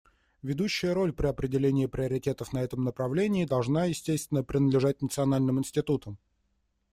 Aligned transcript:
Ведущая 0.41 0.93
роль 0.95 1.13
при 1.13 1.27
определении 1.27 1.85
приоритетов 1.85 2.53
на 2.53 2.63
этом 2.63 2.83
направлении 2.83 3.45
должна, 3.45 3.85
естественно, 3.85 4.43
принадлежать 4.43 4.99
национальным 5.03 5.59
институтам. 5.59 6.17